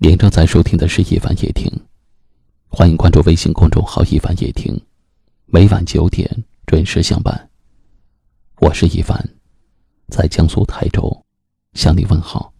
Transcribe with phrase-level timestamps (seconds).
[0.00, 1.68] 您正在收听的是《一凡夜听》，
[2.68, 4.80] 欢迎关注微信公众号“一凡夜听”，
[5.46, 6.30] 每晚九点
[6.66, 7.50] 准时相伴。
[8.60, 9.20] 我是一凡，
[10.06, 11.24] 在江苏泰州
[11.72, 12.52] 向你问好。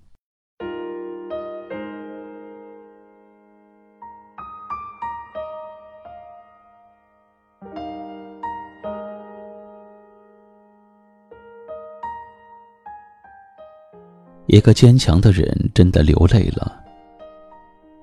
[14.46, 16.82] 一个坚强的人真的流泪了，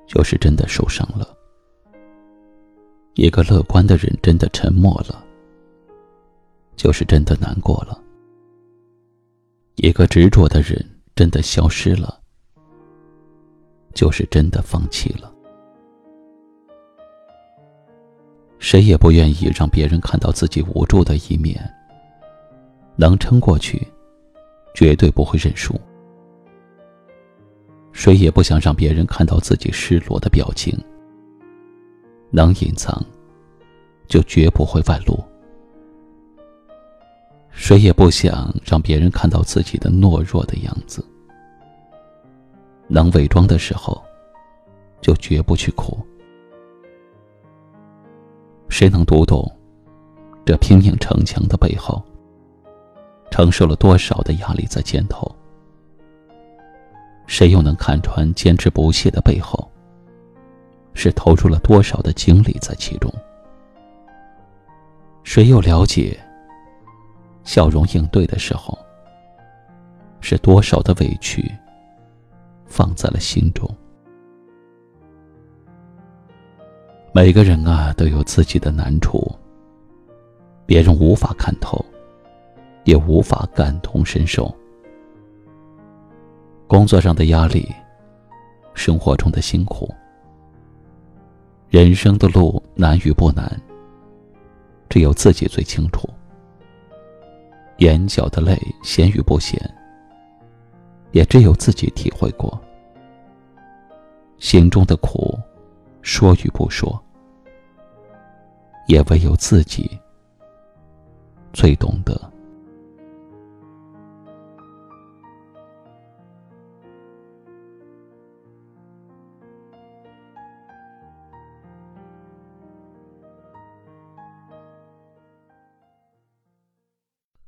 [0.08, 1.26] 就是真的受伤了；
[3.16, 5.24] 一个乐观的人真的沉默了，
[6.76, 7.98] 就是真的难过了；
[9.76, 10.84] 一个执着的人
[11.16, 12.20] 真的消失了，
[13.94, 15.32] 就是真的放弃了。
[18.60, 21.62] 谁也不愿意让别人看到自己无助的一面，
[22.96, 23.88] 能撑过去，
[24.74, 25.74] 绝对不会认输。
[27.96, 30.78] 谁也不想让别人看到自己失落的表情，
[32.30, 33.02] 能隐藏，
[34.06, 35.18] 就绝不会外露。
[37.52, 41.04] 谁也不想让别人看到自己的懦弱的样子，
[42.90, 44.04] 能伪装的时候，
[45.02, 45.98] 就绝不去哭。
[48.68, 49.50] 谁能读懂
[50.46, 52.04] 这拼命逞强的背后，
[53.32, 55.34] 承受了多少的压力在肩头？
[57.28, 59.70] 谁又能看穿坚持不懈的背后，
[60.94, 63.12] 是投入了多少的精力在其中？
[65.24, 66.18] 谁又了解，
[67.44, 68.78] 笑容应对的时候，
[70.22, 71.52] 是多少的委屈
[72.66, 73.70] 放在了心中？
[77.12, 79.34] 每个人啊，都有自己的难处，
[80.66, 81.84] 别人无法看透，
[82.84, 84.54] 也无法感同身受。
[86.68, 87.72] 工作上的压力，
[88.74, 89.94] 生活中的辛苦，
[91.70, 93.62] 人生的路难与不难，
[94.90, 96.10] 只有自己最清楚。
[97.78, 99.60] 眼角的泪咸与不咸，
[101.12, 102.60] 也只有自己体会过。
[104.40, 105.38] 心中的苦，
[106.02, 107.00] 说与不说，
[108.88, 110.00] 也唯有自己
[111.54, 112.20] 最懂得。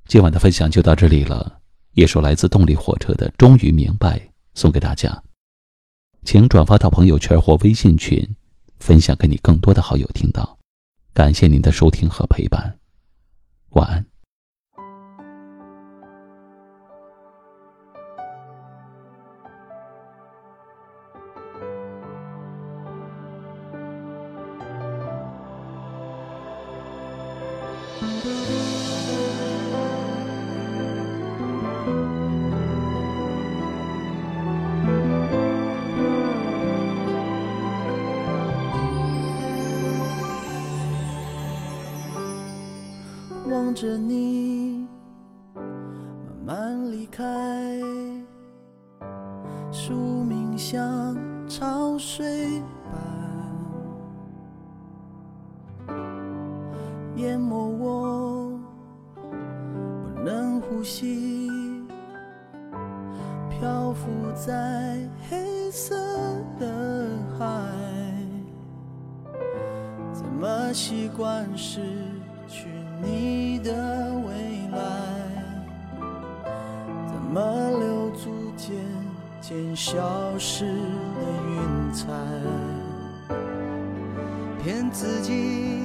[0.08, 1.60] 今晚的分享就到这里了。
[1.94, 4.18] 一首来自动力火车的《终于明白》
[4.54, 5.22] 送给大家，
[6.24, 8.26] 请转发到朋友圈或微信群，
[8.80, 10.58] 分享给你更多的好友听到。
[11.14, 12.78] 感谢您的收听和陪伴，
[13.72, 14.06] 晚安。
[43.80, 44.88] 着你
[45.54, 45.64] 慢
[46.44, 47.24] 慢离开，
[49.72, 49.94] 宿
[50.24, 51.16] 命像
[51.48, 53.00] 潮水般
[57.18, 58.60] 淹没我，
[59.14, 61.52] 不能呼吸，
[63.48, 65.96] 漂浮在黑色
[66.60, 67.46] 的海，
[70.12, 72.17] 怎么习惯是？
[73.02, 73.72] 你的
[74.26, 74.32] 未
[74.72, 74.80] 来
[77.08, 78.76] 怎么留住渐
[79.40, 80.72] 渐消失的
[81.50, 82.08] 云彩？
[84.64, 85.84] 骗自己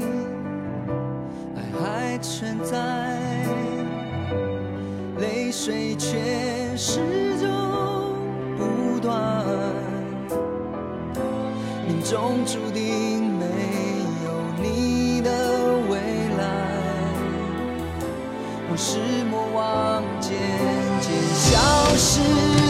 [1.54, 3.46] 爱还存在，
[5.18, 6.98] 泪水却始
[7.38, 7.48] 终
[8.56, 9.44] 不断，
[11.86, 13.21] 命中注定
[18.76, 18.98] 是
[19.30, 20.32] 莫忘，渐
[21.00, 21.58] 渐消
[21.96, 22.20] 失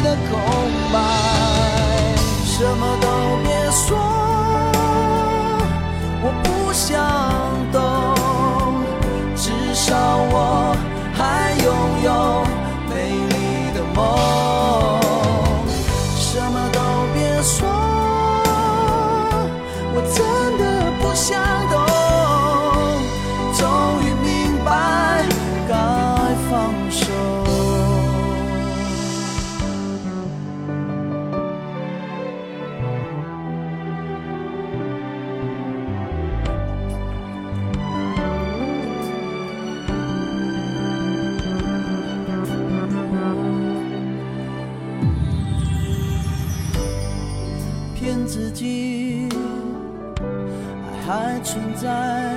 [0.02, 0.38] 的空
[0.92, 0.98] 白，
[2.44, 3.06] 什么都
[3.42, 3.96] 别说，
[6.22, 7.00] 我不想
[51.12, 52.32] 爱存在。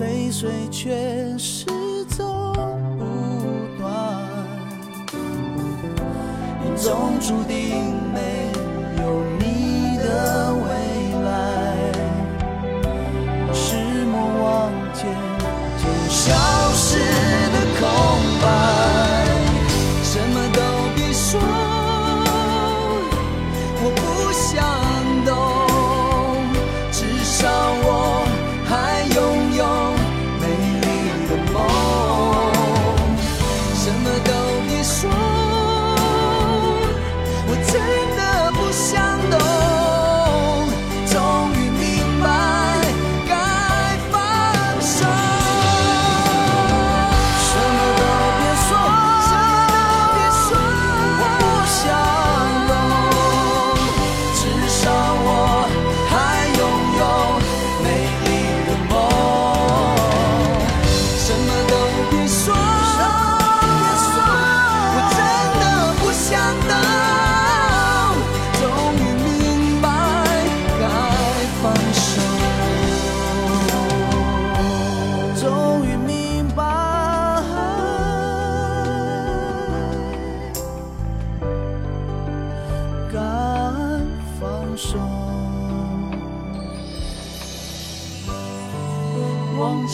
[0.00, 1.66] 泪水却始
[2.16, 2.54] 终
[2.98, 3.84] 不断。
[6.62, 7.84] 命中注定
[8.14, 8.43] 没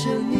[0.02, 0.39] 生命